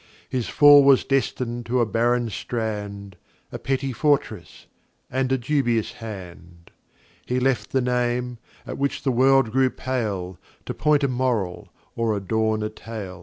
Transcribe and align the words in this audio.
His 0.29 0.49
Fall 0.49 0.83
was 0.83 1.03
destin'd 1.03 1.67
to 1.67 1.79
a 1.79 1.85
barren 1.85 2.31
Strand, 2.31 3.17
A 3.51 3.59
petty 3.59 3.93
Fortress, 3.93 4.65
and 5.11 5.31
a 5.31 5.37
dubious 5.37 5.91
Hand; 5.91 6.71
He 7.27 7.39
left 7.39 7.71
the 7.71 7.81
Name, 7.81 8.39
at 8.65 8.79
which 8.79 9.03
the 9.03 9.11
World 9.11 9.51
grew 9.51 9.69
pale, 9.69 10.39
To 10.65 10.73
point 10.73 11.03
a 11.03 11.07
Moral, 11.07 11.69
or 11.95 12.17
adorn 12.17 12.63
a 12.63 12.69
Tale. 12.69 13.19